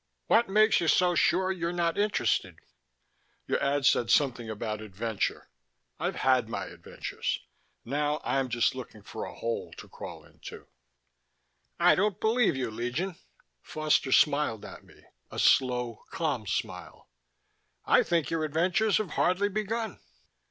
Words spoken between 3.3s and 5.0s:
"Your ad said something about